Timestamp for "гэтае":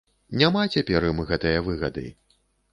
1.33-1.55